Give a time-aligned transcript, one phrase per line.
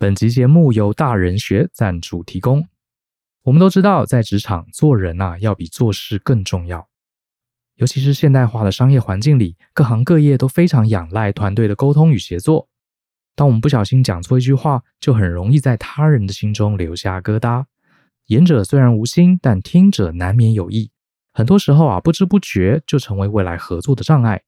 [0.00, 2.66] 本集节目由大人学赞助提供。
[3.42, 6.88] 我们都知道，在职场做人呐、啊，要比做事更重要。
[7.74, 12.66] 尤其是现代化的商业环境里，各行各业都非常仰赖团队的沟通与协作。
[13.36, 17.66] 当我们不小心讲错一句话，就很容易在他人的心中留下疙瘩。
[18.24, 20.90] 言者虽然无心，但听者难免有意。
[21.34, 24.44] 很多时候啊，不知不觉就成为未来合作的障碍，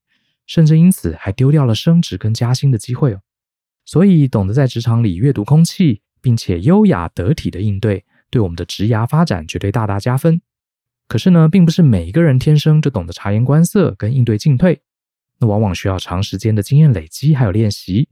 [0.46, 3.20] 甚至因此还丢掉了升职跟加薪的机会哦。
[3.84, 10.40] 所以，懂得在职场里阅读空气，并且优雅得体的应对，对我们的职涯发展绝对大大加分。
[11.08, 14.80] 可是呢，并不是每一个人天生就懂得察言观色跟应对进退，
[15.40, 18.08] 那往往需要长时间的经验累积还有练习，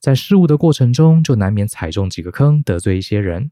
[0.00, 3.50] 在事物的过程中，就难免踩中几个坑，得罪一些人。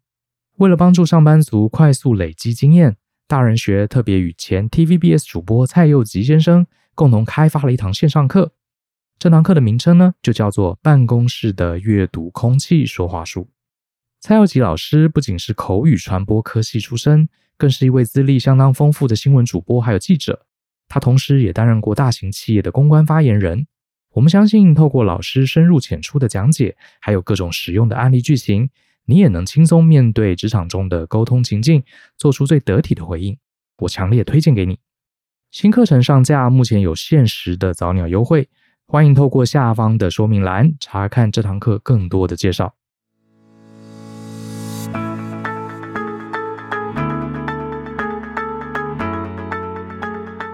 [0.59, 8.53] 为了帮助上班族快速累积经验，大人学特别与前 TVBS 主播蔡佑吉先生共同开发了一堂线上课。
[9.23, 13.43] 这堂课的名称呢，就叫做《办公室的阅读空气说话术》。
[14.19, 20.45] 蔡耀吉老师不仅是口语传播科系出身，更是一位资历相当丰富的新闻主播，还有记者。
[20.89, 23.69] 他同时也担任过大型企业的公关发言人。
[24.15, 28.71] 我们相信，透过老师深入浅出的讲解，还有各种实用的案例剧情，
[29.05, 31.85] 你也能轻松面对职场中的沟通情境，
[32.17, 33.39] 做出最得体的回应。
[33.83, 34.81] 我强烈推荐给你。
[35.53, 38.49] 新课程上架，目前有限时的早鸟优惠。
[38.89, 42.75] 欢迎透过下方的说明栏查看这堂课更多的介绍。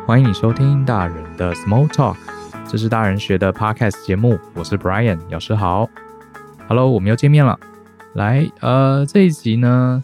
[0.07, 2.17] 欢迎你收听大人的 Small Talk，
[2.69, 5.89] 这是大人学的 Podcast 节目，我是 Brian，老师好
[6.69, 7.59] ，Hello，我们又见面了。
[8.15, 10.03] 来，呃，这一集呢，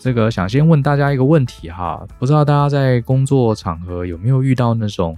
[0.00, 5.16] 这个想先问大家一个问题哈，不知道大家在工作场合有没有遇到那种。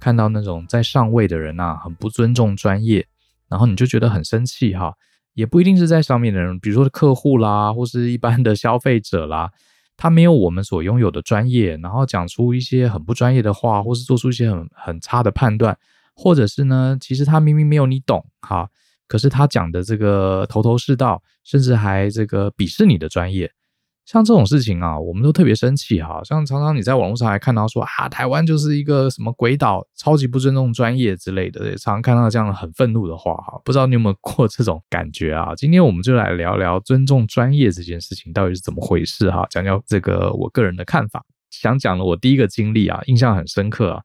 [0.00, 3.06] 看到那种在上位的人、啊，很不尊重专业，
[3.48, 4.94] 然后你就觉得很生气哈。
[5.34, 9.50] 也不一定是在上面的人，比如说客户啦，或是一般的消费者啦，
[9.96, 15.78] 他没有我们所拥有的专业，然后讲出一些很不专业的话，或是做出一些很很差的判断，
[16.16, 18.68] 或者是呢，其实他明明没有你懂哈，
[19.06, 23.52] 可是他讲的这个头头是道，甚至还这个鄙视你的专业。
[24.06, 26.20] 像这种事情啊，我们都特别生气哈。
[26.24, 33.60] 像常常你在网络上还看到说啊，台湾就是一个什么鬼岛，超级不尊重专业之类的，也常常看到这样很愤怒的话哈。
[33.64, 35.54] 不知道你有没有过这种感觉啊？
[35.54, 41.24] 今天我们就来聊聊尊重专业这件事情到底是怎么回事哈，讲讲这个我个人的看法。
[41.50, 44.02] 想讲的我第一个经历啊，印象很深刻啊，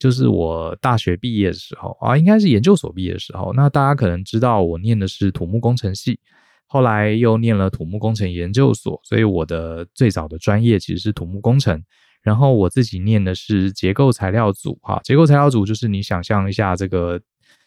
[0.00, 3.52] 就是我大学毕业的时候啊，应该是研究所毕业的时候。
[3.52, 6.18] 那大家可能知道我念的是土木工程系。
[6.66, 11.82] 后来又念了土木工程研究所，所以我的最早的专业其实是土木工程。
[12.22, 17.20] 然后我自己念的是结构材料组，哈，结构材料组就是你想象一下这个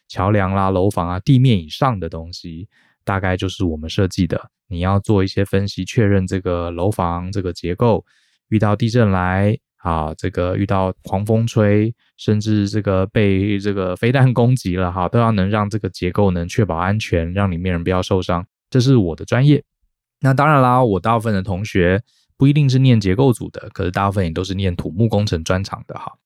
[0.08, 2.68] 桥梁啦、楼房啊、地面以上的东西，
[3.06, 4.50] 大概就是我们设计的。
[4.68, 8.04] 你要做一些分析，确认这个楼房这个结构
[8.50, 18.44] 遇到地震来啊，这个遇到狂风吹，甚至这个被这个飞弹攻击了哈，都要能让这个结构能确保安全，让里面人不要受伤。
[18.70, 19.64] 这是我的专业，
[20.20, 22.04] 那当然啦，我大部分的同学
[22.36, 26.18] 不一定是念结构组的，可是大部分也都是念土木工程专长的哈。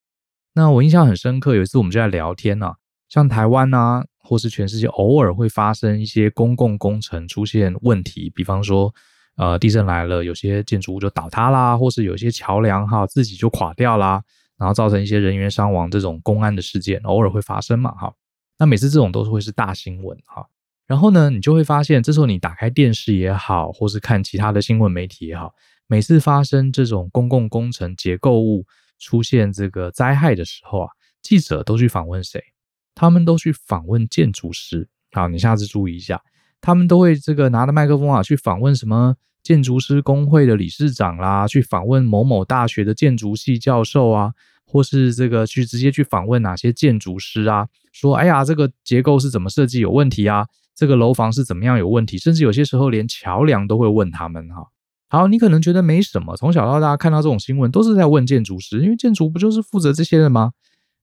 [0.53, 2.75] 那我印象很深刻，有一次我们就在聊天呢、啊，
[3.07, 8.93] 像台湾啊，或是全世界偶尔会发生一些公共工程出现问题，比方说
[9.37, 14.21] 呃地震来了，有些建筑物就倒塌啦，或是有些桥梁哈自己就垮掉啦，
[14.57, 18.13] 然后造成一些人员伤亡这种公安的事件，偶尔会发生嘛哈。
[18.57, 20.45] 那每次这种都是会是大新闻哈。
[20.91, 25.53] 然后呢，你就会发现，这时候你打开电视也好，或是看其他的新闻媒体也好，
[25.87, 28.65] 每次发生这种公共工程结构物
[28.99, 30.89] 出现这个灾害的时候啊，
[31.21, 32.43] 记者都去访问谁？
[32.93, 34.89] 他们都去访问建筑师。
[35.13, 36.21] 好，你下次注意一下，
[36.59, 44.33] 他们都会这个拿着麦克风啊，去访问什么建筑师工会的理事长啦，去访问某某大学的建筑系教授啊，
[44.65, 50.45] 或是这个去直接去访问哪些建筑师啊，说，哎呀，这个结构是怎么设计有问题啊？
[50.75, 52.17] 这个楼房是怎么样有问题？
[52.17, 54.67] 甚至有些时候连桥梁都会问他们哈。
[55.09, 60.51] 好，你可能觉得没什么，从小到大看到这种新闻都是在问建筑师，因为建筑不就是负责这些的吗？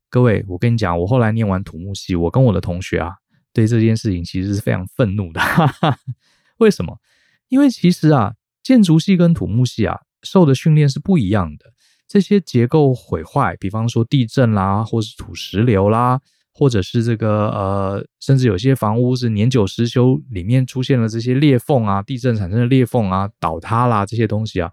[0.09, 3.13] 各位，我跟你讲，我后来念完土木系，我跟我的同学啊，
[3.53, 5.41] 对这件事情其实是非常愤怒的。
[5.41, 5.99] 哈哈，
[6.57, 6.99] 为什么？
[7.49, 8.33] 因为其实啊，
[8.63, 11.67] 建筑系跟土木系啊，受的训练是不一样的。
[12.09, 16.23] 这些结构毁坏，比方说地震啦，或是土石流啦。
[16.59, 24.69] 或者是这个呃，甚至有些房屋是年久失修，里面出现了这些裂缝啊，地震产生的裂缝啊，倒塌啦这些东西啊，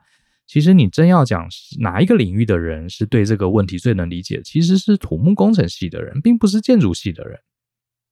[0.48, 1.48] 其实你真要讲
[1.80, 7.40] 哪一个领域的人是对这个问题最能理解，其实是土木工程系的人，并不是建筑系的人。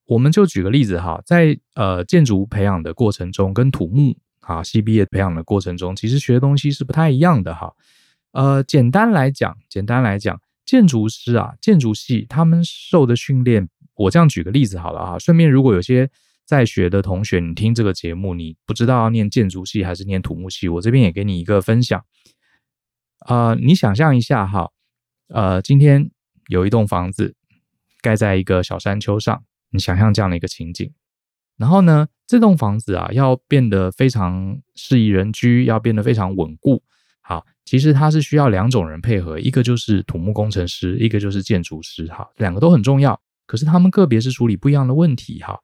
[0.06, 7.74] 我们就举个例子哈，在呃建筑培养的过程中，跟土木啊系毕业培养的过程中，其实学的东西是不太一样的哈。
[8.34, 15.20] 呃，简单来讲，简单来讲，建筑师啊，建筑系他们受的训练，我这样举个例子好了哈。
[15.20, 16.10] 顺便，如果有些
[16.46, 22.04] 在学的同学，你听这个节目，你不知道要念建筑系还是念土木系，我这边也给你一个分享。
[23.28, 24.72] 呃，你想象一下哈，
[25.28, 26.12] 呃，今天
[26.48, 27.36] 有一栋房子
[28.02, 29.44] 盖在一个小山丘上。
[29.76, 30.94] 你想象这样的一个情景，
[31.58, 36.84] 然后呢，这栋房子啊，要变得非常适宜人居，要变得非常稳固。
[37.26, 42.06] 好，其实它是需要两种人配合，一个就是土木工程师，一个就是建筑师。
[42.08, 45.42] 哈，两个都很重要，可是他们个别是处理不一样的问题。
[45.42, 45.58] 哈，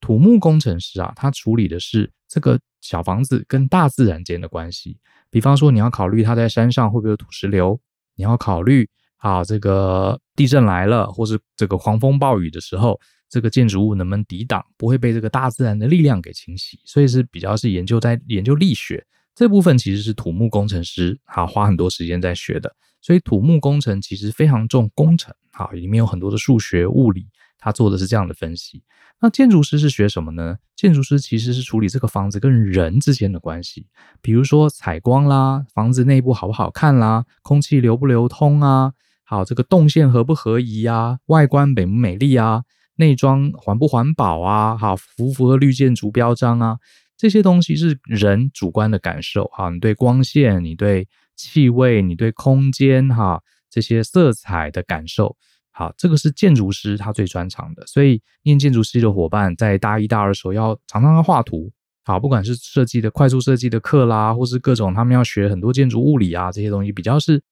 [0.00, 4.98] 土木工程师啊，他处理的是这个小房子跟大自然间的关系。
[5.30, 7.80] 比方说，你要考虑它在山上会不会有土石流，
[8.14, 13.00] 你要考虑啊，这个地震来了，或是这个狂风暴雨的时候。
[13.28, 19.04] 这个建筑物能不能抵挡，不会被这个大自然的力量给侵袭，所以是比较是研究在研究力学
[19.36, 22.74] 这部分，其实是土木工程师啊花很多时间在学的。
[23.02, 27.26] 所以土木工程其实非常重工程，啊，里面有很多的数学、物理，
[27.58, 28.82] 他做的是这样的分析。
[29.20, 30.56] 那建筑师是学什么呢？
[30.74, 33.86] 建筑师其实是处理这个房子跟人之间的关系，
[34.22, 42.62] 比如说采光啦，房子内部好不好看啦，空气流不流通啊，好，这个动线合不合宜啊，外观美不美丽啊。
[42.98, 44.74] 内装环不环保啊？
[44.74, 46.78] 好，符不符合绿建筑标章啊？
[47.16, 49.44] 这些东西是人主观的感受。
[49.46, 53.40] 哈，你对光线，你对气味，你对空间，哈，
[53.70, 55.36] 这些色彩的感受。
[55.70, 57.86] 好，这个是建筑师他最专长的。
[57.86, 61.70] 所以，念建筑师的伙伴在大一、大二时候要常常要画图。
[62.04, 67.42] 好，不管是设计的快速设计的课啦，或是各种他们要学很多建筑物理啊，这些东西比较是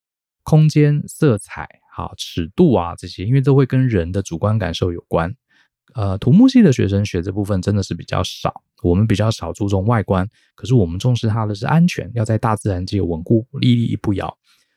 [0.42, 1.68] 空间色彩。
[1.94, 5.34] 好，尺度啊，这些，因为都会跟人的主观感受有关。
[5.94, 14.36] 呃，土木系的学生学这部分真的是比较少，我们比较少注重外观，可是我们重视它的是安全，要在大自然界稳固，屹立不摇。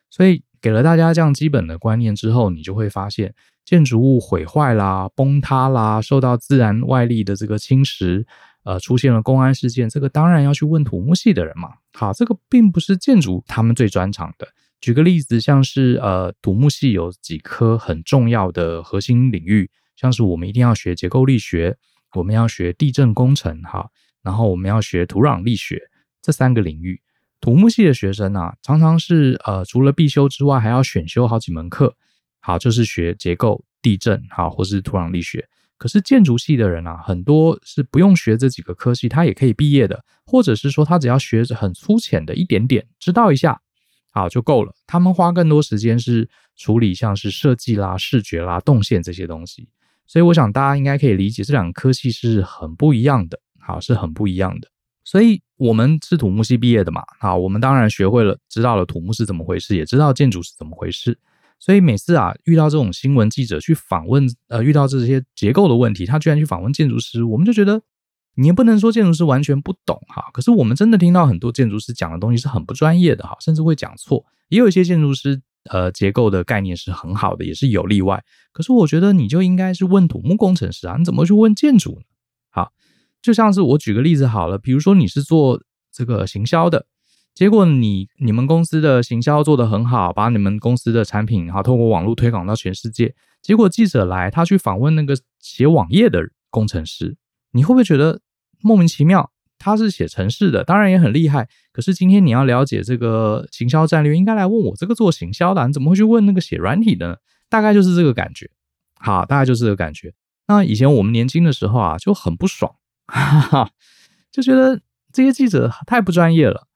[0.09, 3.33] 所以给了大家这样基本的观念之后，你就会发现，
[3.65, 8.23] 建筑物毁坏啦、崩塌啦，受到自然外力的这个侵蚀，
[8.63, 11.69] 呃，出现了公安事件，这个当然要去问土木系的人嘛。
[11.93, 14.47] 好，这个并不是建筑他们最专长的。
[14.79, 21.75] 举个例子，像是呃，土木系有几科很重要的核心领域，像是我们一定要学结构力学，
[22.13, 23.89] 我们要学地震工程，哈，
[24.23, 25.81] 然后我们要学土壤力学
[26.21, 27.01] 这三个领域。
[27.41, 31.95] 土木系的学生啊，常常是呃，除了必修之外，还要选修好几门课，
[32.39, 35.47] 好，就是学结构、地震，好，或是土壤力学。
[35.77, 43.61] 可是建筑系的人啊，很多是不用学这几个科系，他也可以毕业的，或者是说他只要学很粗浅的一点点，知道一下。
[44.11, 44.73] 好就够了。
[44.87, 49.69] 他们花更多时间是处理像是设计啦、视觉啦、动线这些东西，
[50.07, 53.39] 所以我想大家应该可以理解这两个科系是很不一样的。
[53.59, 54.69] 好，是很不一样的。
[55.03, 61.19] 所以我们是土木系毕业的嘛，好，我们当然学会了，知道了土木是怎么回事，也知道建筑是怎么回事。
[61.59, 67.81] 所以每次啊遇到这种新闻记者去访问，呃，遇到这些结构的问题，他居然去访问建筑师，我们就觉得。
[68.39, 74.23] 你也不能说建筑师完全不懂哈，可是我们真的听到很多建筑师讲的东西是很不专业的哈，甚至会讲错。
[74.49, 78.23] 也有一些建筑师，呃，结构的概念是很好的，也是有例外。
[78.51, 82.05] 可是我觉得你就应该是问土木工程师啊，你怎么去问建筑呢？
[82.49, 82.71] 好，
[83.21, 85.61] 就像是我举个例子好了，比如说你是做
[85.91, 86.85] 这个行销的，
[87.33, 97.17] 结果你你们公司的行销做得很好，把你们公司的产品哈通过网络推广到全世界，结果记者来他去访问那个写网页的工程师，
[97.51, 98.21] 你会不会觉得？
[98.59, 99.29] 莫名其妙，
[99.67, 101.49] 他是写城市的，当然也很厉害。
[101.73, 107.15] 可是今天你要了解这个行销战略，应该来问我这个做行销的，你怎么会去问那个写软体的呢？
[107.49, 108.49] 大概就是这个感觉。
[108.99, 110.13] 好，大概就是这个感觉。
[110.47, 112.75] 那以前我们年轻的时候啊，就很不爽，
[113.07, 113.69] 哈哈，
[114.31, 114.79] 就觉得
[115.11, 116.67] 这些记者太不专业了，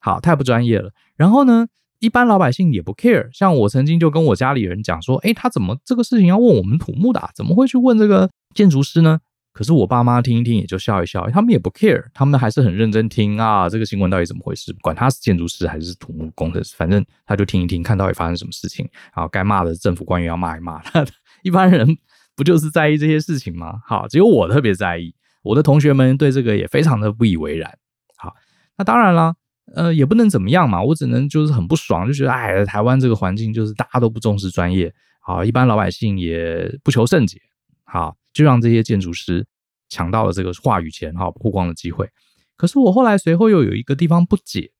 [0.00, 0.92] 好，太不专业了。
[1.16, 1.66] 然后呢，
[1.98, 3.28] 一般老百姓也不 care。
[3.32, 9.20] 像我曾经就跟我家里人讲说，诶，他怎么这个事情要问我们土木的啊，怎么会去问这个建筑师呢？
[9.58, 13.68] 可是我爸妈听一听也就笑一笑，他们也不 care，他们还是很认真听啊。
[13.68, 14.72] 这个新闻到底怎么回事？
[14.80, 18.88] 管他是建筑师还是土木工程师，反正他就听一听，看到底发生什么事情。
[19.12, 20.80] 然后，该骂的政府官员要骂一骂。
[21.42, 21.98] 一般人
[22.36, 23.80] 不就是在意这些事情吗？
[23.84, 25.12] 好，只有我特别在意。
[25.42, 27.68] 我的同学们对这个也非常的不以为然。
[28.16, 28.32] 好，
[28.76, 29.34] 那当然了，
[29.74, 30.80] 呃，也不能怎么样嘛。
[30.80, 37.40] 我只能就是很不爽，就觉得哎，台湾这个环境就是大家都不重视专业，好，一般老百姓也不求甚解。
[37.82, 38.14] 好。
[38.38, 39.44] 就让这些建筑师
[39.88, 42.08] 抢到了这个话语权哈，曝光的机会。
[42.56, 44.70] 可是我后来随后又有一个地方不解：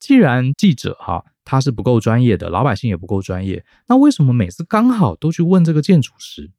[0.00, 6.50] 既然记者哈他是不够专业的，老百姓也不够专业，那为什么每次刚好都去问这个建筑师？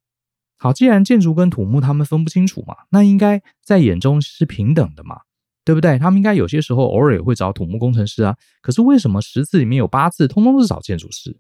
[0.58, 5.22] 好，既然建筑跟土木他们分不清楚嘛，那应该在眼中是平等的嘛，
[5.64, 5.98] 对不对？
[5.98, 8.38] 他们应该有些时候偶尔也会找土木工程师啊。
[8.62, 11.36] 可是为什么十次里面有八次通通都是找建筑师？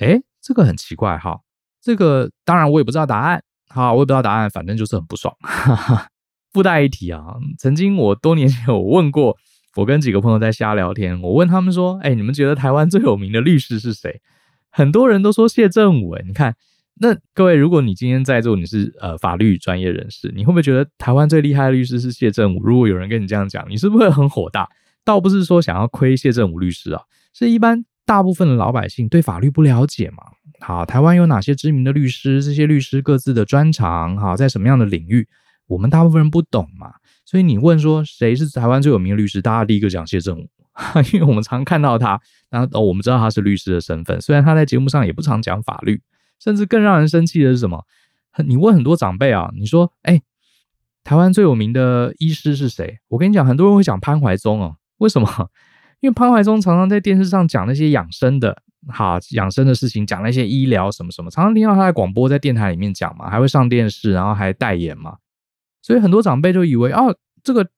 [0.00, 1.40] 诶，这个很奇怪哈。
[1.80, 3.42] 这个当然我也不知道答案，
[3.72, 5.34] 好，我也不知道答案，反正就是很不爽。
[5.40, 6.08] 哈哈。
[6.52, 7.22] 附带一提啊，
[7.58, 9.34] 曾经我多年前我问过，
[9.76, 14.20] 我跟几个朋友在瞎聊天，我问他们说：“哎，你们觉得台湾最有名的律师是谁？”
[14.70, 16.10] 很多人都说谢震武。
[16.10, 16.54] 哎，你看，
[17.00, 22.62] 那各位，如果你今天在座你是呃法律专业人士，你会不会觉得台湾最厉害的律师是谢震武？
[22.62, 24.68] 如果有人跟你这样讲，你是不是会很火大？
[25.06, 27.02] 倒不是说想要亏谢震武律师啊，
[27.32, 30.22] 是一般大部分的老百姓对法律不了解嘛。
[30.60, 32.44] 好，台湾有哪些知名的律师？
[32.44, 35.26] 这些律师各自的专长，好，在什么样的领域？
[35.66, 36.92] 我们大部分人不懂嘛，
[37.24, 40.46] 所以你问说谁是台湾最有名的律师，大家第一个讲谢震武，
[41.14, 46.02] 因为我们常看到他，然后哦，我们知道他是律师的身份，虽然他在节目上也不常讲法律，
[46.38, 47.86] 甚至更让人生气的是什么？
[48.44, 50.20] 你问很多长辈啊，你说，哎，
[51.02, 52.98] 台湾最有名的医师是谁？
[53.08, 55.48] 我跟你讲，很多人会讲潘怀宗哦，为什么？
[56.02, 65.16] 因为潘怀宗常常在电视上讲那些养生的，哈养生的事情，讲那些医疗什么什么，常常听到他在广播、在电台里面讲嘛，还会上电视，然后还代言嘛。
[65.80, 67.02] 所以很多长辈就以为啊，
[67.44, 67.68] 这个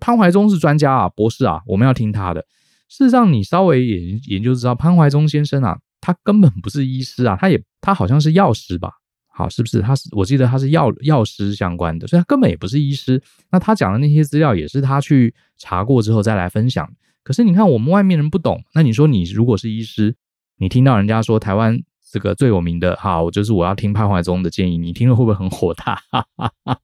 [0.00, 2.40] 潘怀宗是专家啊，博士啊，我们要听他的。
[2.88, 8.90] 事实上，你稍微研研究知道，潘怀宗先生啊，他根本不是医师啊，他也他好像是药师吧？
[9.28, 9.82] 好，是不是？
[9.82, 13.22] 他是我记得他是药药师相关的，所以他根本也不是医师。
[13.50, 16.90] 那他讲的那些资料也是他去查过之后再来分享。
[17.24, 20.14] 可是你看我们外面人不懂，那你说你如果是医师，
[20.58, 25.96] 你听到人家说台湾这个最有名的，好，就是我要听潘怀宗的建议，你听了会不会很火大？
[26.10, 26.78] 哈哈哈。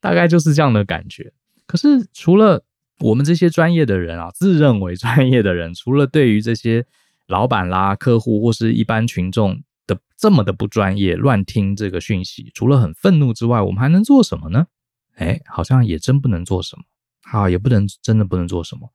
[0.00, 1.32] 大概就是这样的感觉。
[1.66, 2.64] 可是除了
[3.00, 6.86] 我们这些专业的人啊，自认为专业的人，除了对于这些
[7.26, 14.66] 老板啦、客户或是一般群众的这么的不专业，乱听这个讯息，除了很愤怒之外，我们还能做什么呢？
[15.16, 16.82] 哎，好像也真不能做什么。
[17.22, 18.90] 好，也不能真的不能做什么。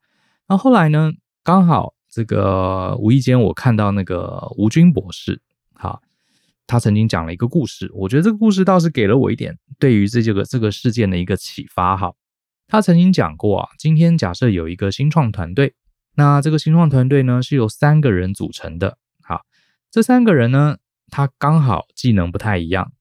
[0.48, 1.12] 那后来呢？
[1.44, 5.42] 刚好这个无意间我看到那个吴军博士，
[5.74, 6.02] 好。
[6.68, 12.16] 他曾经讲了一个故事，我觉得这个故事倒是给了我一点对于这这个这个事件的一个启发哈。
[12.66, 15.76] 他曾经讲过啊，今天假设有一个新创团队，
[16.16, 18.98] 那这个新创团队呢是由三个人组成的。
[19.22, 19.46] 好，
[19.92, 20.78] 这三个人呢，
[21.12, 22.92] 他刚好技能不太一样。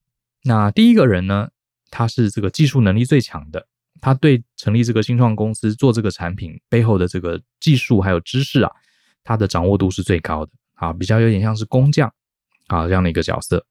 [0.43, 1.49] 那第一个人呢，
[1.89, 3.65] 他是这个技术能力最强的，
[4.05, 8.71] 他对成立这个新创公司做这个产品背后的这个技术还有知识啊，
[9.23, 12.07] 他的掌握度是最高的啊，比较有点像是工匠。
[12.67, 13.65] 啊，这样的一个角色，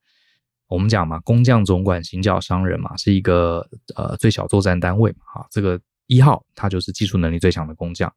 [0.67, 3.65] 我们讲嘛，工匠总管行脚商人嘛，是一个
[3.95, 5.19] 呃最小作战单位嘛。
[5.35, 8.13] 啊，这个一号他就是技术能力最强的工匠，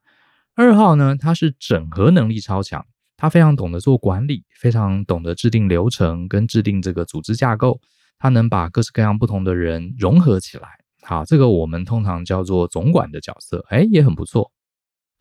[0.55, 2.83] 二号呢，他是整合能力超强，
[3.15, 7.79] 他非常懂得做管理，非常懂得制定流程跟制定这个组织架构，
[8.17, 10.67] 他能把各式各样不同的人融合起来。
[11.07, 14.51] 好，这个我们通常叫做总管的角色，哎，也很不错。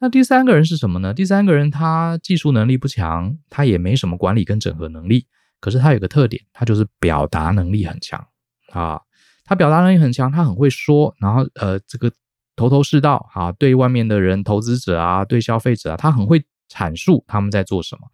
[0.00, 1.14] 那第三个人是什么呢？
[1.14, 5.28] 第三个人他技术能力不强，他也没什么管理跟整合能力。
[5.60, 8.26] 可是他有个特点，他就是表达能力很强
[8.72, 9.00] 啊。
[9.44, 12.10] 他表达能力很强，他很会说，然后呃，这个
[12.56, 18.08] 头头是道啊，对外面的人、投资者啊，对消费者啊，他很会阐述他们在做什么。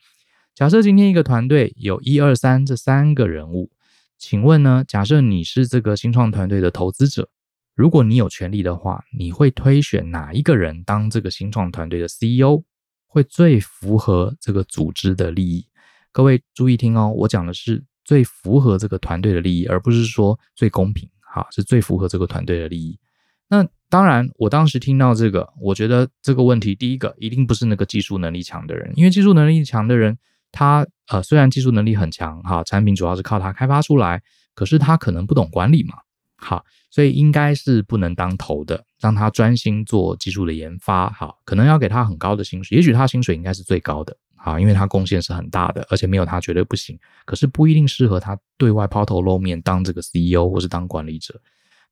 [0.54, 3.70] 假设今天一个团队有一二三这三个人物，
[4.18, 4.84] 请问呢？
[4.86, 7.30] 假设你是这个新创团队的投资者，
[7.74, 12.62] 如果你有权利的话，你会推选哪一个人当这个新创团队的 CEO，
[13.06, 15.66] 会最符合这个组织的利益？
[16.12, 22.98] 各位注意听哦，我讲的是最符合这个团队的利益，而不是说最公平，哈，是最符合这个团队的利益。
[23.48, 30.18] 那当然，我当时听到这个，我觉得这个问题，第一个一定不是那个技术能力强的人，因为技术能力强的人，
[30.50, 34.22] 他呃虽然技术能力很强，哈，产品主要是靠他开发出来，
[34.54, 35.94] 可是他可能不懂管理嘛，
[36.42, 44.16] 好，所以应该是不能当头的，让他专心做技术的研发，好，可能要给他很高的薪水，也许他薪水应该是最高的。
[44.44, 46.98] 啊，因为他贡献是很大的，而且没有他绝对不行。
[47.24, 51.40] 可是不一定适合他对外抛头露面当这个 CEO 或是当管理者。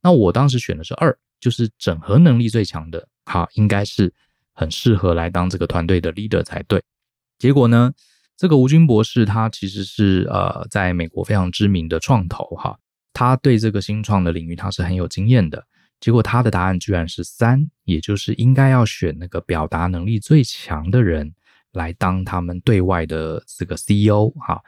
[0.02, 4.12] 那我当时选的是二，就是整合能力最强的，好，应该是
[4.52, 6.83] 很适合来当这个团队的 leader 才对。
[7.38, 7.92] 结果呢，
[8.37, 12.76] 这个吴军博士他其实是呃在美国非常知名的创投哈，
[13.12, 15.67] 他对这个新创的领域他是很有经验的。
[16.00, 21.35] 结果他的答案居然是三，也就是应该要选那个表达能力最强的人。
[21.73, 24.61] 来当他们对外的这个 CEO 哈，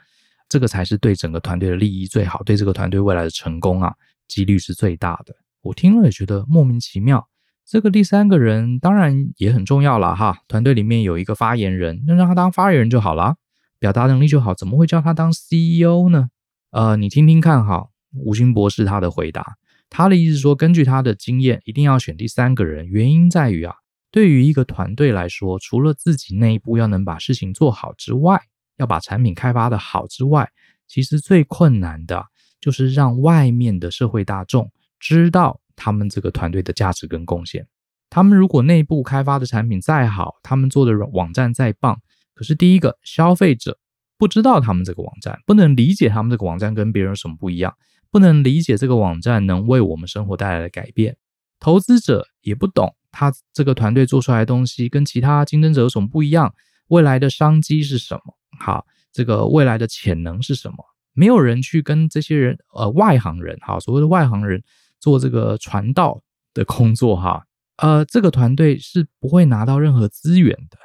[0.47, 3.93] 这个才是对整个团队的利益最好，对这个团队未来的成功啊，
[4.25, 5.35] 几率是最大的。
[5.63, 7.27] 我听了也觉得莫名其妙。
[7.65, 13.35] 这个第三个人当然也很重要了哈，团队里面有一个发言人，那让他当发言人就好了，
[13.79, 16.29] 表达能力就好，怎么会叫他当 CEO 呢？
[16.71, 19.55] 呃，你听听看哈，吴军博士他的回答，
[19.89, 23.75] 他的意思说，根据他的经验，一定要选第三个人，原因在于啊，
[24.11, 28.41] 对于一个团队来说，除了自己内部要能把事情做好之外，
[28.77, 30.49] 要把产品开发的好之外，
[30.87, 32.25] 其实最困难的
[32.59, 37.67] 就是让外面的社会大众知道他们这个团队的价值跟贡献。
[38.09, 41.99] 他们如果内部开发的产品再好，他们做的网站再棒，
[42.35, 43.79] 可是第一个消费者
[44.17, 47.75] 不知道他们这个网站，不能理解他们这个网站跟别人有什么不一样，
[48.13, 51.17] 不能理解这个网站能为我们生活带来的改变。
[51.59, 56.53] 投资者也不懂他这个团队做出来的东西跟其他竞争者有什么不一样，
[56.89, 58.37] 未来的商机是什么？
[58.59, 60.77] 好，这个未来的潜能是什么？
[61.13, 64.61] 没有人去跟这些人，呃，外行人，哈，所谓的外行人
[64.99, 66.21] 做这个传道
[66.53, 67.47] 的工作，哈。
[67.77, 70.77] 呃，这个团队是不会拿到任何资源的，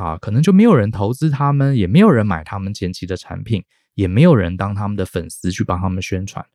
[0.00, 6.46] 啊，可能就没有人投资他们，也没有人买他们前期的产品，也没有人当他们的粉丝去帮他们宣传，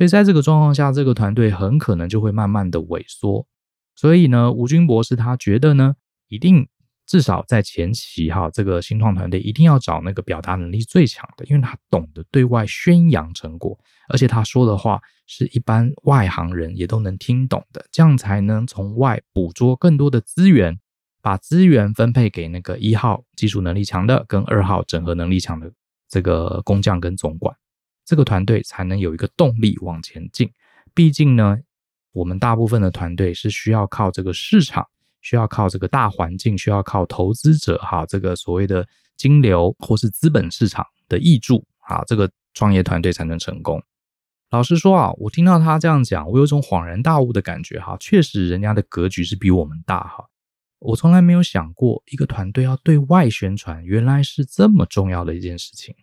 [0.00, 3.46] 所以在这个状况下，这个团队很可能就会慢慢的萎缩。
[3.94, 5.96] 所以呢，吴军博士他觉得呢，
[6.28, 6.66] 一定。
[7.06, 13.76] 至少在前期哈，这个新创团队一定要找那个表达能力最强的，因为他懂得对外宣扬成果，
[14.08, 20.78] 而且他说的话是一般外行人也都能听懂的，这样才能从外捕捉更多的资源，
[21.20, 25.72] 把资源分配给那个一号技术能力强的跟二号整合能力强的
[26.08, 27.52] 这个工匠跟总管，
[28.10, 30.50] 这个团队才能有一个动力往前进。
[30.92, 31.56] 毕竟呢，
[32.10, 34.84] 我们大部分的团队是需要靠这个市场。
[35.22, 38.88] 需要靠这个大环境，需要靠投资者哈，这个所谓的
[39.18, 43.82] 金流或是资本市场的挹注啊，这个创业团队才能成功。
[44.48, 47.98] 老实说啊，我听到他这样讲，我有种恍然大悟的感觉哈。
[48.00, 50.24] 确实，人家的格局是比我们大哈。
[50.78, 55.94] 我从来没有想过，一个团队要对外宣传，原来是这么重要的一件事情。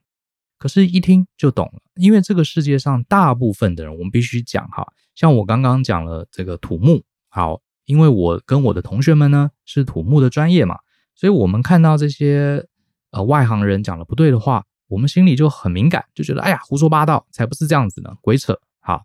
[0.57, 7.61] 可是，一听就懂了，因为这个世界上大部分的人，我们必须讲哈，像我刚刚讲了这个土木，好。
[7.87, 10.77] 因为我跟我的同学们呢是土木的专业嘛，
[11.15, 12.67] 所以我们看到这些
[13.11, 18.59] 呃外行人讲的不对的话，我们心里就很敏感，就觉得哎呀胡说八道，才不是这样子呢，鬼扯。
[18.81, 19.03] 好，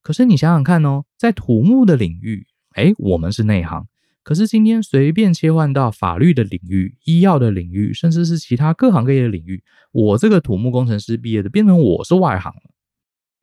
[0.00, 3.86] 可是你想想看哦，在土木的领域，哎，我们是内行，
[4.22, 12.70] 可是今天随便切换到法律的领域、医药的领域，甚至是其他各行各业的领域，我这个土木工程师毕业的，变成我是外行了。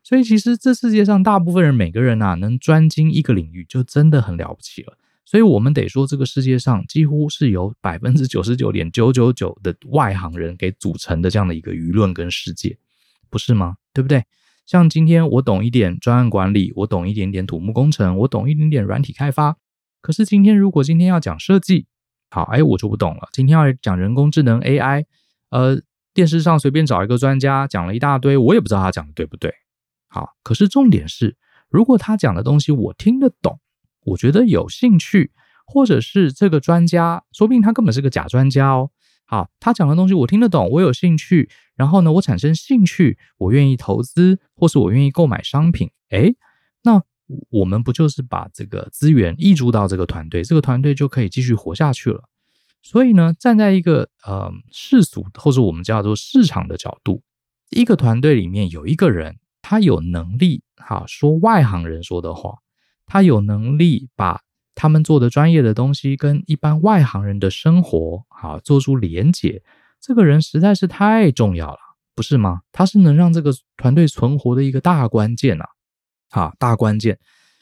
[0.03, 4.97] 所以其实这世界上大部分人，每个人啊，能专精一个领域，就真的很了不起了。
[5.25, 12.77] 所以我们得说，这个世界上几乎是由百分之九十九点九九九的外行人给组成的这样的一个舆论跟世界，
[13.29, 13.75] 不是吗？
[13.93, 14.23] 对不对？
[14.65, 19.57] 像今天我懂一点专案管理，我懂一点点土木工程，我懂一点点软体开发。
[20.01, 21.87] 可是今天如果今天要讲设计，
[22.29, 23.29] 好，哎，我就不懂了。
[23.31, 25.05] 今天要讲人工智能 AI，
[25.49, 25.81] 呃，
[26.13, 29.53] 电视上随便找一个专家讲了一大堆，我也不知道他讲的对不对。
[30.07, 31.37] 好，可是重点是，
[31.69, 33.59] 如果他讲的东西我听得懂，
[34.05, 35.31] 我觉得有兴趣，
[35.65, 38.91] 或者是这个专家，说不定他根本是个假专家哦。
[39.25, 45.91] 好，他讲的东西我听得懂，我有兴趣，然后呢，我产生兴趣，我愿意投资，或是我愿意购买商品。
[46.09, 46.35] 诶，
[46.81, 47.03] 那
[47.49, 52.23] 我们不就是把这个资源溢注到这个团队，这个团队就可以继续活下去了。
[52.81, 57.21] 所以呢，站在一个呃世俗或者我们叫做市场的角度，
[57.69, 59.37] 一个团队里面有一个人。
[59.61, 62.55] 他有能力哈说外行人说的话，
[63.05, 64.41] 他有能力把
[64.73, 69.61] 他们做的专业的东西跟一般外行人的生活哈做出连结。
[69.99, 71.77] 这个人实在是太重要了，
[72.15, 72.61] 不是吗？
[72.71, 75.65] 他是能让这个团队存活的一个大关键呐，
[76.29, 77.19] 哈，大关键。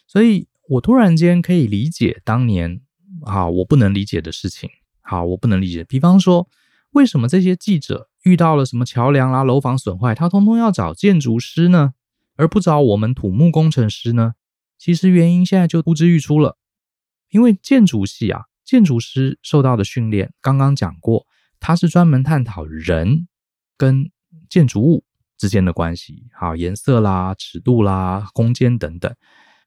[0.08, 2.82] 所以我突然间可以理解当年
[3.24, 4.70] 啊我不能理解的事情，
[5.02, 5.84] 好，我不能理解。
[5.84, 6.48] 比方说，
[6.92, 11.94] 为什么这些记者遇到了什么桥梁啦、楼房损坏，他通通要找建筑师呢？
[12.36, 14.34] 而不找我们土木工程师呢？
[14.78, 16.58] 其实原因现在就呼之欲出了，
[17.32, 21.26] 因为建筑系啊，建筑师受到的训练，刚刚讲过，
[21.60, 23.28] 他是专门探讨人
[23.76, 24.12] 跟
[24.48, 25.04] 建筑物
[25.38, 29.14] 之间的关系，好，颜色啦、尺度啦、空间等等。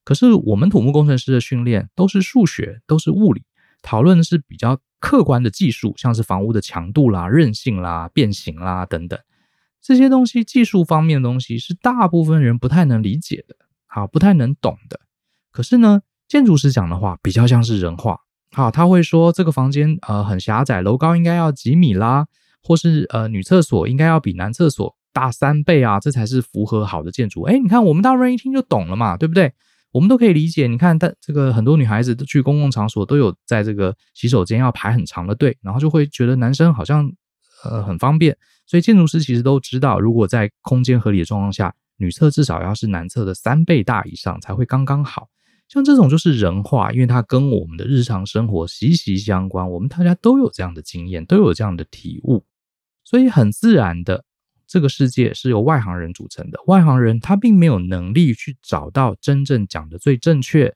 [0.05, 3.45] 可是我们土木工程师的训练都是数学，都是物理，
[3.83, 9.19] 讨论的是比较客观的技术，像是房屋的强度啦、韧性啦、变形啦等等。
[9.81, 13.57] 这些东西，技术方面的东西是大部分人不太能理解的，
[13.87, 15.01] 好，不太能懂的。
[15.51, 18.19] 可是呢，建筑师讲的话比较像是人话，
[18.53, 22.27] 好，他会说这个房间呃很狭窄，楼高应该要几米啦，
[22.63, 27.43] 或是呃女厕所应该要比男厕所大三倍啊，这才是符合好的建筑。
[27.43, 29.53] 哎，你看我们大部分人一听就懂了嘛，对不对？
[29.93, 30.67] 我们都可以理解。
[30.67, 37.11] 你看，但这个很多女孩子都去公共场所都有在这个洗手间要排很长的队，然后就会觉得男生好像
[37.65, 38.37] 呃很方便。
[38.67, 45.29] 所以建筑师其实都知道，如果在空间合理的状况下，女厕至少要是男厕的三倍大以上才会刚刚好。
[45.67, 52.45] 像这种就是人话，因为它跟我们的日常生活息息相关，我们大家都有这样的经验，都有这样的体悟，
[53.05, 54.25] 所以很自然的，
[54.71, 56.61] 这个世界是由外行人组成的。
[56.69, 60.73] 外行人他并没有能力去找到真正讲的最正确，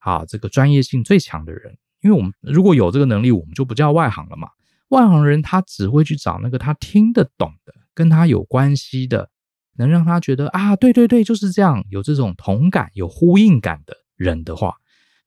[0.00, 4.48] 啊，这个专业性最强的人，因为我们如果有这个能力，我们就不叫外行了嘛。
[4.90, 9.30] 外行人他只会去找那个他听得懂的，跟他有关系的，
[9.78, 13.96] 能让他觉得啊，对对对，就是这样，有这种同感、有呼应感的。
[14.18, 14.74] 人的话，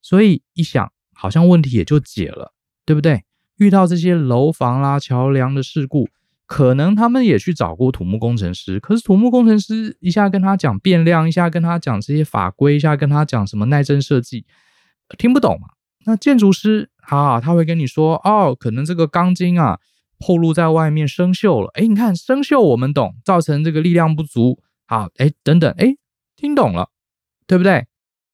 [0.02, 2.54] 所以一想，好像问题也就解了，
[2.86, 3.24] 对不对？
[3.56, 6.10] 遇到这些楼房啦、桥梁的事故，
[6.52, 14.46] 可能他们也去找过土木工程师，可是土木工程师一下跟他讲变量，一下跟他讲这些法规，一下跟他讲什么耐震设计，
[15.18, 15.70] 听不懂嘛。
[16.06, 19.80] 那建筑师，啊，他会跟你说，哦，可能这个钢筋啊，
[20.20, 21.72] 暴露在外面生锈了。
[21.76, 25.96] 哎，你看生锈我们懂，造成这个力量不足，好，哎，等等，哎，
[26.36, 26.90] 听懂了，
[27.48, 27.86] 对不对？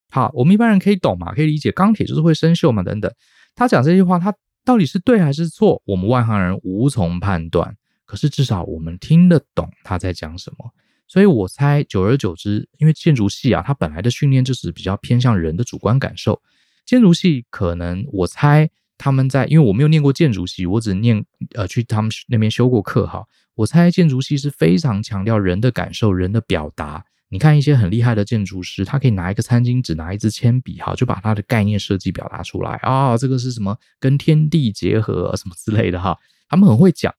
[0.09, 3.13] 好，我们一般人可以懂嘛，可以理解，钢铁就是会生锈嘛，等等。
[3.53, 4.33] 他讲这句话，他
[4.65, 5.83] 到底是对还是错？
[5.85, 7.75] 我们外行人无从判断。
[8.07, 10.73] 可是至少我们听得懂他在讲什么。
[11.07, 16.41] 所以我猜，久而久之，因为建筑系啊，它本来的训练就是比较偏向人的主观感受。
[16.85, 23.23] 建筑系可能，我猜他们在，因为我没有念过建筑系，我只念呃去他们那边修过课哈。
[23.55, 27.05] 我猜建筑系是非常强调人的感受、人的表达。
[27.29, 33.77] 你看一些很厉害的建筑师，他可以拿一个餐巾纸，拿一支铅笔，哈，就把他的概念设计表达出来啊、这个是什么？
[33.99, 36.17] 跟天地结合什么之类的哈。
[36.49, 37.13] 他们很会讲。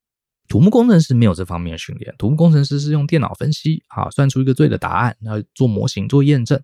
[0.49, 6.61] 土木工程师没有这方面的训练，土木工程师是用电脑分析，啊，算出一个对的答案，然后做模型做验证。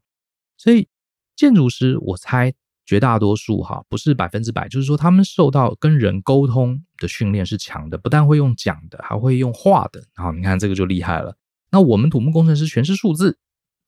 [0.57, 0.89] 所以
[1.37, 2.55] 建筑师，我猜
[2.87, 10.03] 绝大多数哈，不是百分之百，就是说他们受到跟人沟通的训练是强的，不但会用讲的，还会用画的。
[10.15, 11.37] 好，你看这个就厉害了。
[11.71, 13.37] 那我们土木工程师全是数字，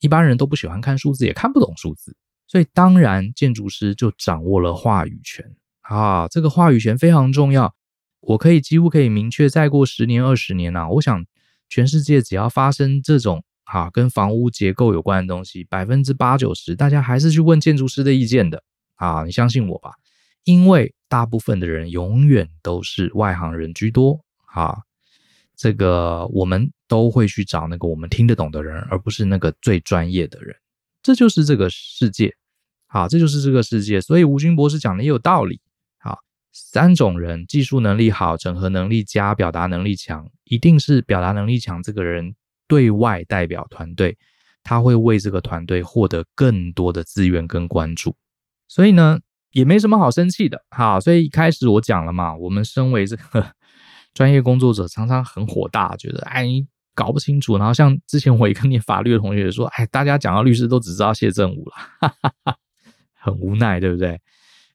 [0.01, 7.75] 一般人都不喜欢看数字，也看不懂数字，所以当然建筑师就掌握了话语权啊，这个话语权非常重要。
[8.27, 11.25] 我可以几乎可以明确，再过十年二十年啊，我想
[11.69, 18.63] 全世界只要发生这种啊跟房屋结构有关的东西，百分之八九十大家还是去问建筑师的意见的
[18.97, 19.93] 啊，你相信我吧，
[20.45, 24.77] 因为大部分的人永远都是外行人居多啊。
[25.57, 30.55] 这个我们都会去找那个我们听得懂的人，而不是那个最专业的人。
[31.03, 32.35] 这就是这个世界，
[32.89, 34.01] 好，这就是这个世界。
[34.01, 35.61] 所以吴军博士讲的也有道理。
[36.59, 40.27] 三种人：技术能力好、整合能力佳、表达能力强。
[40.45, 42.35] 一定是表达能力强这个人
[42.67, 44.17] 对外代表团队，
[44.63, 48.17] 他会为这个团队获得更多的资源跟关注。
[48.69, 49.19] 所以呢，
[49.53, 50.65] 也没什么好生气的。
[50.71, 53.53] 好，所以一开始我讲了嘛，我们身为这个。
[54.15, 57.59] 专业工作者常常很火大，觉得哎，你搞不清楚。
[57.59, 62.57] 然后像之前我一个念法律的同学说，哎，大家讲到律师都只知道谢振武了，哈哈哈，
[63.21, 64.19] 很无奈，对不对？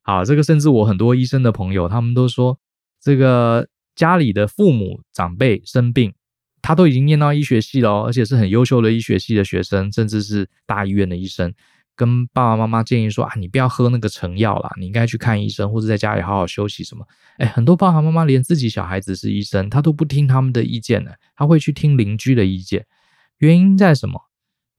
[0.04, 2.58] 好，这个甚至我很多医生的朋友，他们都说，
[3.02, 6.14] 这个家里的父母长辈生病，
[6.62, 11.54] 他都已经念到医学系了，而且是很优秀的医学系的学生，甚至是大医院的医生。
[11.94, 17.06] 跟爸爸妈妈建议说啊，你不要喝那个成药啦，你应该去看医生，或者在家里好好休息什么。
[17.38, 22.88] 哎，很多爸爸妈妈连自己小孩子是医生，他都不听他们的意见呢，他会去听邻居的意见。
[23.38, 24.20] 原因在什么？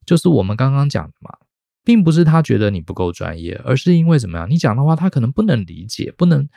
[0.05, 1.31] 就是我们刚刚讲的嘛，
[1.83, 4.49] 并不是他觉得你不够专业，而是因为怎么样？
[4.49, 6.47] 你讲的话他可能不能理解，不能。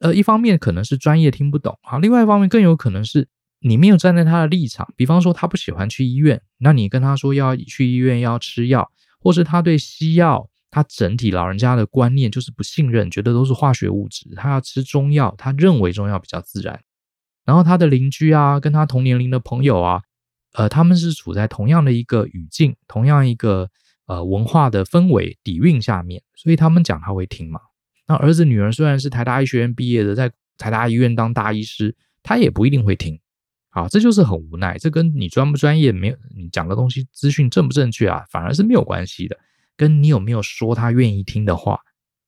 [0.00, 3.28] 呃，一方面可能是专业听不懂啊，另外一方面更有可能是
[3.60, 4.86] 你没有站在他的立场。
[4.94, 8.90] 比方说他不喜欢去医院，那你跟他说要去医院要吃药。
[9.18, 14.30] 或是他对西药，他整体老人家的观念就是不信任，觉得都是化学物质。
[14.36, 16.78] 他要吃中药，他认为中药比较自然。
[17.46, 20.02] 然后他的邻居啊，跟他同年龄的朋友啊，
[20.52, 23.70] 呃，他们是处在同样的一个语境，同样一个
[24.06, 27.60] 呃文化的氛围底蕴下面，所以他们讲他会听嘛。
[28.06, 33.20] 那儿子女儿虽然是台大医学院毕业的，在台大医院当大医师，他也不一定会听。
[33.68, 39.36] 好，这就是很无奈，这跟你专不专业没有，你讲的东西资讯正不正确啊，反而是没有关系的，
[39.76, 41.78] 跟你有没有说他愿意听的话，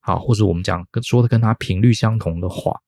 [0.00, 2.78] 好，或者我们讲跟说的跟他频率相同的话，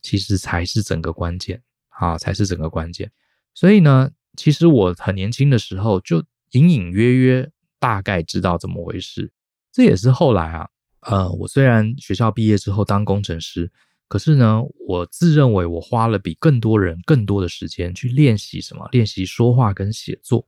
[0.00, 3.08] 其实才是整个关键，啊，才是整个关键。
[3.54, 7.48] 所以呢，其实我很年轻的时候就隐隐约约
[7.82, 9.32] 大概知道怎么回事，
[9.72, 10.68] 这也是后来啊，
[11.00, 13.72] 呃，我虽然学校毕业之后当工程师。
[14.06, 18.86] 可是呢，我自认为我花了比更多人更多的时间去练习什么？
[18.92, 20.46] 练习说话跟写作。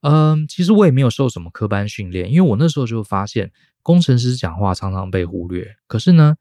[0.00, 3.52] 嗯，其实我也没有受什么科班训练，因为我那时候就发现，
[3.82, 5.76] 工程师讲话常常被忽略。
[5.86, 6.34] 可是呢，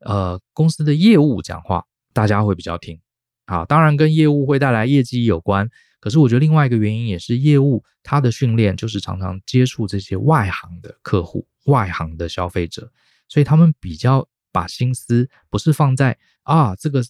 [0.00, 3.00] 呃，公司的业务讲话大家会比较听。
[3.46, 5.70] 好，当然跟业务会带来业绩有关。
[6.00, 12.90] 可是我觉得另外一个原因也是业务，他的训练就是常常接触这些外行的客户、外行的消费者，
[13.28, 17.02] 所以他们比较把心思不是放在啊这个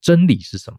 [0.00, 0.76] 真理是什么。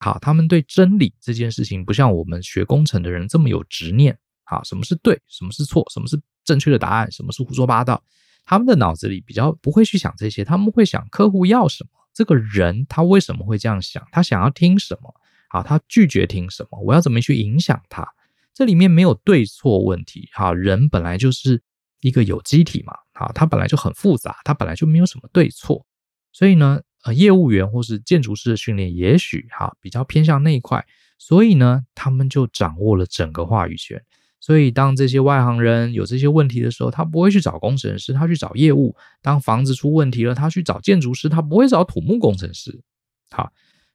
[0.00, 4.18] 好，他们对真理这件事情不像我们学工程的人这么有执念。
[4.42, 8.02] 好，什么是对，什么是错，什么是正确的答案，什么是胡说八道？
[8.44, 15.14] 他们的脑子里比较不会去想这些，他们会想客户要什么，这个人他为什么会这样想，他想要听什么？
[15.54, 16.80] 啊，他拒绝听什么？
[16.80, 18.04] 我要怎么去影响他？
[18.52, 20.28] 这里面没有对错问题。
[20.32, 21.62] 哈，人本来就是
[22.00, 22.92] 一个有机体嘛。
[23.12, 25.86] 啊，他本来就很复杂，他本来就没有什么对错。
[26.32, 30.84] 所以呢，呃，业务员或是建筑师的训练，也许哈比较偏向那一块。
[31.18, 34.02] 所以呢，他们就掌握了整个话语权。
[34.40, 42.82] 所以，当这些外行人有这些问题的时候，他不会去找工程师，他去找业务；当房子出问题了，他去找建筑师，他不会找土木工程师。
[43.30, 43.52] 好，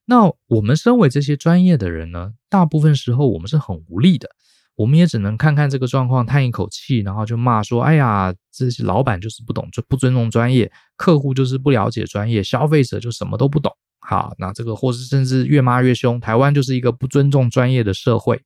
[0.09, 4.27] 那我们身为这些专业的人呢，大部分时候我们是很无力的，
[4.73, 10.67] 我们也只能看看这个状况，叹一口气，然后就骂说：“哎呀，这些老板就是不懂，就不尊重专业；
[10.97, 18.41] 客户就是不了解专业；消费者就什么都不懂。”好，那这个或是甚至越骂越凶，台湾就是一个不尊重专业的社会。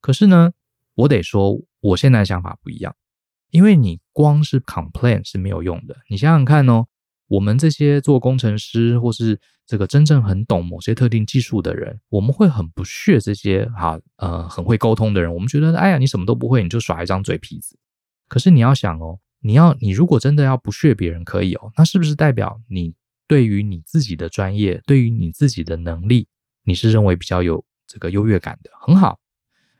[0.00, 0.52] 可是呢，
[0.94, 2.96] 我得说，我现在想法不一样，
[3.50, 5.96] 因为你光是 complain 是没有用的。
[6.08, 6.86] 你想想看哦，
[7.28, 15.32] 我们这些做工程师或是这个真正很懂某些特定技术的人，我们会很不屑这些哈呃很会沟通的人。
[15.32, 17.78] 我们觉得，哎呀，你什么都不会，你就耍一张嘴皮子。
[18.28, 22.94] 可是你要想哦，你要你如果真的要不屑别人，可以哦，那是不是代表你
[23.26, 26.28] 对于你自己的专业，对于你自己的能力，
[26.64, 28.70] 你是认为比较有这个优越感的？
[28.80, 29.18] 很好。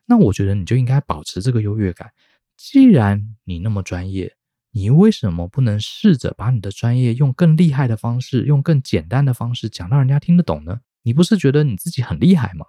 [0.06, 2.10] 那我觉得你就应该保持这个优越感。
[2.56, 4.34] 既然你那么专业，
[4.76, 10.80] 你为什么不能试着把你的专业用更厉害的方式，用更简单的方式讲到人家听得懂呢？
[11.04, 12.66] 你不是觉得你自己很厉害吗？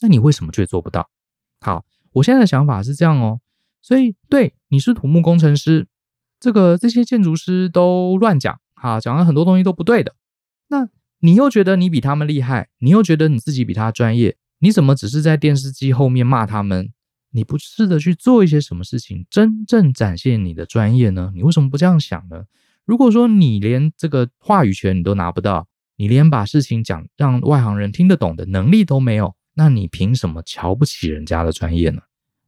[0.00, 1.10] 那你为什么却做不到？
[1.60, 3.40] 好，我现在的想法是这样哦。
[3.82, 5.86] 所以，对，你是土木工程师，
[6.40, 10.14] 这个这些建筑师都乱讲，哈，讲了很多东西都不对的。
[10.68, 14.38] 那你又觉得你比他们厉害，你又觉得你自己比他专业。
[14.60, 16.93] 你怎么只是在电视机后面骂他们？
[17.34, 21.32] 你不试着去做一些什么事情，真正展现你的专业呢？
[21.34, 22.44] 你为什么不这样想呢？
[22.84, 25.66] 如果说你连这个话语权你都拿不到，
[25.96, 32.02] 你连把事情讲让外行人听得懂的能力都没有，那你凭什么瞧不起人家的专业呢？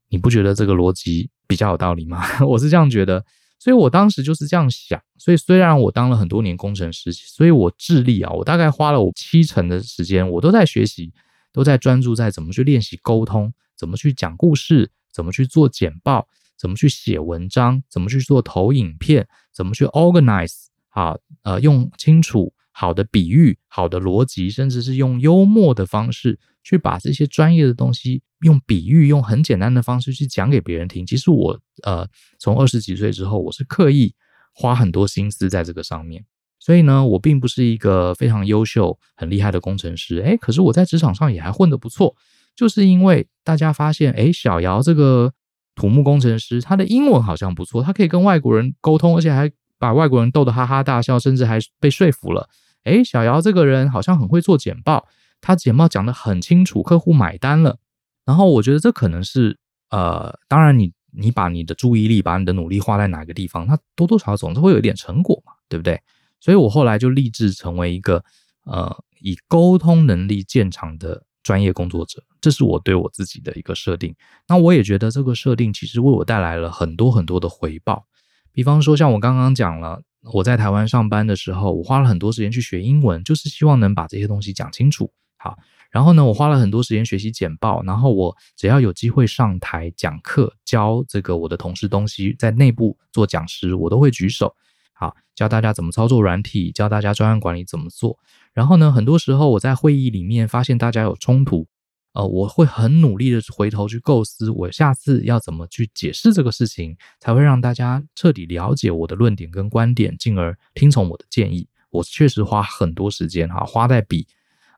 [0.08, 2.22] 你不觉得这个逻辑比较有道理吗？
[2.46, 3.24] 我是这样觉得，
[3.58, 5.02] 所以我当时就是这样想。
[5.18, 11.12] 所以虽然我当了很多年工程师，所以我智力啊，我大概花了我七成的时间，我都在学习。
[11.52, 16.26] 都在专注在怎么去练习沟通，怎么去讲故事，怎么去做简报，
[16.58, 31.04] 怎么去写文章，怎么去做投影片，怎么去 organize 好，呃，用清楚好的比喻、好的逻辑，甚至是用幽默的方式去把这些专业的东西用比喻、用很简单的方式去讲给别人听。
[31.06, 32.08] 其实我呃，
[32.38, 34.14] 从二十几岁之后，我是刻意
[34.54, 36.24] 花很多心思在这个上面。
[36.58, 42.16] 所以呢，我并不是一个非常优秀、很厉害的工程师，诶，可是我在职场上也还混得不错，
[42.56, 45.32] 就是因为大家发现，诶，小姚这个
[45.74, 52.48] 土木工程师，他的英文好像不错，他可以跟外国人沟通，而且还把外国人逗得哈哈大笑，甚至还被说服了。
[52.84, 55.06] 诶，小姚这个人好像很会做简报，
[55.40, 57.78] 他简报讲得很清楚，客户买单了。
[58.24, 59.58] 然后我觉得这可能是，
[59.90, 66.00] 呃，当然你你把你的注意力、把你的努力花在哪个地方，他多多少少总是会有一点成果嘛，对不对？
[66.40, 68.24] 所以我后来就立志成为一个
[68.64, 74.12] 呃以沟通能力见长的专业工作者，这是我对我自己的一个设定。
[74.48, 78.04] 那我也觉得这个设定其实为我带来了很多很多的回报。
[78.50, 85.12] 比方说，像我刚刚讲了，我在台湾上班的时候，我花了很多时间去学英文，就是希望能把这些东西讲清楚。
[85.36, 85.56] 好，
[85.92, 94.52] 然后呢，我花了很多时间学习简报，然后我只要有机会上台讲课，教这个我的同事东西，在内部做讲师，我都会举手。
[94.98, 98.18] 好，教大家怎么操作软体，教大家专案管理怎么做。
[98.54, 101.66] 然后呢，很多时候我在会议里面发现大家有冲突，
[102.14, 111.68] 呃，我会很努力的回头去构思，我下次要怎么去解释这个事情，才会让大家彻底了解我的论点跟观点，进而听从我的建议。
[111.90, 114.26] 我确实花很多时间哈，花在比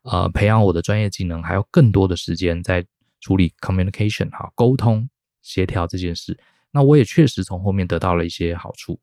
[0.02, 2.84] 呃培养我的专业技能还有更多的时间在
[3.20, 5.08] 处理 communication 哈，沟通
[5.42, 6.36] 协调这件事。
[6.72, 8.98] 那我也确实从后面得到了一些好处。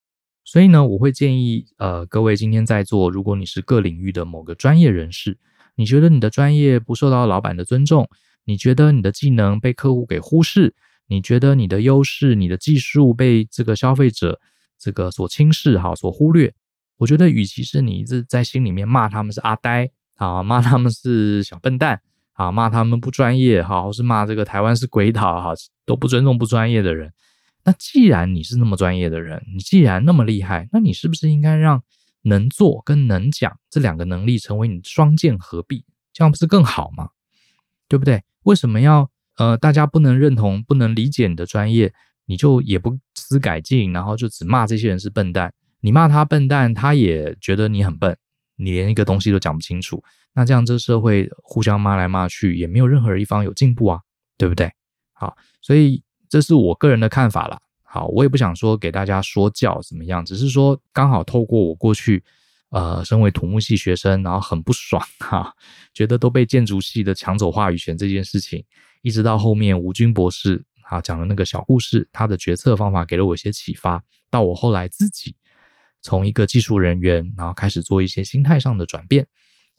[0.45, 5.39] 所以呢，我会建议，呃，各位今天在座，如果你是各领域的某个专业人士，
[5.75, 8.07] 你觉得你的专业不受到老板的尊重，
[8.45, 10.75] 你觉得你的技能被客户给忽视，
[11.07, 14.39] 你觉得你的优势、你的技术被这个消费者
[14.77, 16.53] 这个所轻视，哈，所忽略，
[16.97, 21.99] 我觉得与其是你一直在心里面骂他们是阿呆，啊，骂他们是小笨蛋，
[22.33, 25.53] 啊，骂他们不专业哈，或是骂这个台湾是鬼岛哈，
[25.87, 27.11] 都不尊重不专业的人。
[27.67, 31.83] 那既然你是那么专业的人，你既然那么厉害，那你是不是应该让
[32.21, 37.09] 能做跟能讲这两个能力成为你双剑合璧，这样不是更好吗？
[37.89, 38.23] 对不对？
[38.43, 41.91] 为什么要呃大家不能认同、不能理解你的专业，
[42.27, 45.51] 你就也不思改进，然后就只骂这些人是笨蛋？
[45.81, 48.15] 你骂他笨蛋，他也觉得你很笨，
[48.57, 50.03] 你连一个东西都讲不清楚。
[50.35, 54.01] 那这样这社会互相骂来骂去，也没有任何一方有进步啊，
[54.37, 54.71] 对不对？
[55.13, 56.04] 好，所以。
[56.35, 57.57] 这是我个人的看法啦。
[57.81, 62.21] 好，我也不想说给大家说教怎么样，只是说刚好透过我过去，
[62.71, 65.55] 呃，身为土木系学生，然后很不爽 哈，
[65.93, 68.61] 觉得都被建筑系的抢走话语权这件事情，
[69.01, 75.33] 一直到后面吴军博士啊讲的那个小故事，他的决策方法给了我一些启发，到我后来自己
[76.01, 79.25] 从一个技术人员，然后开始做一些心态上的转变，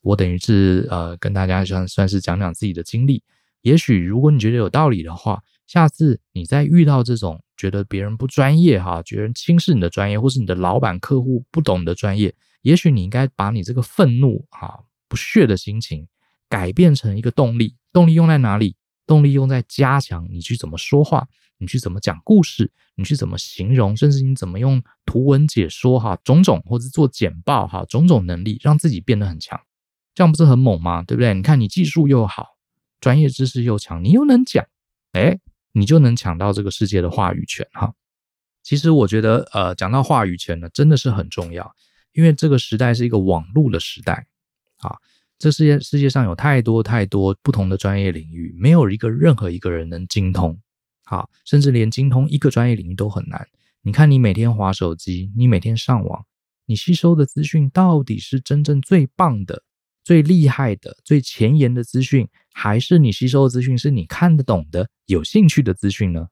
[0.01, 3.23] 我等于是呃跟大家算算是讲讲自己的经历，
[3.61, 5.43] 也许如果你觉得有道理的话。
[5.67, 16.07] 下次你再遇到这种觉得别人不专业哈，觉得轻视你的专业，或是你的老板客户不懂你的专业，也许你应该把你这个愤怒哈、不屑的心情
[16.49, 17.75] 改变成一个动力。
[17.93, 18.77] 动力用在哪里？
[19.07, 21.27] 动力用在加强你去怎么说话，
[21.59, 29.61] 你去怎么讲故事，你去怎么形容，甚至你怎么用图文解说哈，种种或者做简报哈，种种能力让自己变得很强，
[30.15, 31.03] 这样不是很猛吗？
[31.03, 31.35] 对不对？
[31.35, 32.57] 你看你技术又好，
[33.01, 34.65] 专业知识又强，你又能讲，
[35.13, 35.41] 哎。
[35.79, 37.93] 你就能抢到这个世界的话语权哈。
[38.63, 41.71] 其实我觉得，呃，讲到话语权呢，真的是很重要，
[42.13, 44.27] 因为这个时代是一个网络的时代
[44.79, 44.97] 啊。
[45.39, 50.59] 这世界世界上有太多太多不同的专业领域，没有一个任何一个人能精通，
[51.05, 53.47] 好，甚至连精通一个专业领域都很难。
[53.83, 56.25] 你看，你每天划手机，你每天上网，
[56.65, 59.63] 你吸收的资讯到底是真正最棒的？
[60.07, 66.29] 最厉害的、最前沿的资讯，还是你吸收的资讯是你看得懂的、有兴趣的资讯呢？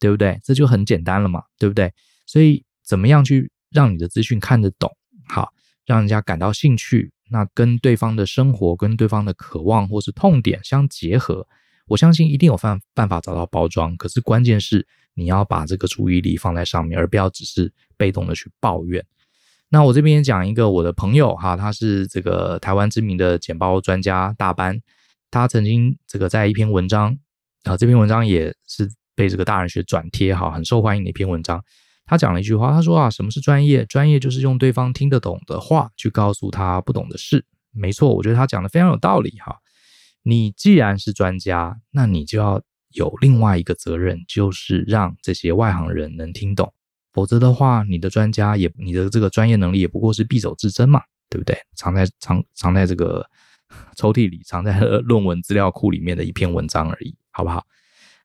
[0.00, 0.40] 对不对？
[0.42, 1.92] 这就很简单了嘛，对不对？
[2.26, 4.90] 所以，怎么样去让你的资讯看得懂，
[5.28, 5.52] 好，
[5.86, 11.46] 让人家感到兴趣，那跟对方的生活、跟对方的渴望或是痛点相结合，
[11.86, 13.96] 我相信一定有办办法找到包装。
[13.96, 19.06] 可是关键是你要把这个注意力放在上面，而不要只是被动的去抱怨。
[19.72, 24.78] 那我这边讲一个我的朋友哈，他是这个台湾知名的简报专家大班，
[25.30, 27.16] 他曾经这个在一篇文章
[27.64, 31.64] 啊，这篇文章也是被这个大人学转贴哈，很受欢迎的一篇文章。
[32.04, 33.86] 他讲了一句话，他说啊，什么是专业？
[33.86, 37.46] 专业就是用对方听得懂的话去告诉他不懂的事。
[37.70, 39.56] 没错，我觉得他讲的非常有道理哈。
[40.22, 46.74] 你既然是专家，那你就要有另外一个责任，就是让这些外行人能听懂。
[47.12, 51.56] 否则的话，你的专家也，你的这个专业能力也不过是匕首之争嘛，对不对？
[51.74, 53.26] 藏在藏藏在这个
[53.96, 57.64] 抽屉里，藏在论文资料库里面的一篇文章而已，好不好？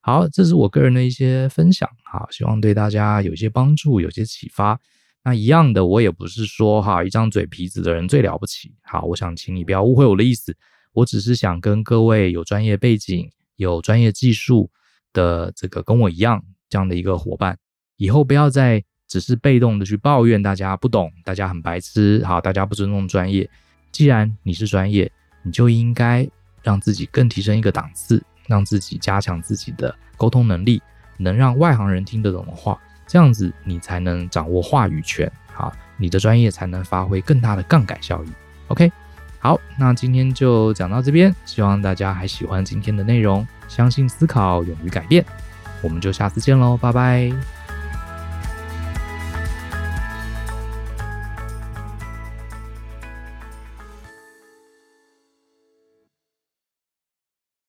[0.02, 4.80] 好，这是我个人的一些分享，好，希望对大家有些帮助，有些启发。
[5.24, 8.74] 那一样的，我也不是说哈，一张嘴皮子的人最了不起。
[8.84, 10.56] 好，我想请你不要误会我的意思，
[10.94, 14.72] 我只是想跟各位有专业背景、有专业技术
[15.12, 17.58] 的这个跟我一样这样的一个伙伴。
[17.98, 23.50] 以后不要再只是被动的去抱怨大家不懂，大家很白痴，好，大家不尊重专业。
[23.92, 25.12] 既然你是专业，
[25.44, 26.28] 你就应该
[26.62, 30.82] 让自己更提升一个档次，让自己加强自己的沟通能力，
[31.18, 38.28] 能让外行人听得懂的话，这样子你才能掌握话语权，好，你的专业才能发挥更大的杠杆效益。
[38.68, 38.92] OK，
[39.40, 45.26] 好，那今天就讲到这边，希望大家还喜欢今天的内容，相信思考，勇于改变。
[45.82, 47.57] 我们就下次见喽，拜拜。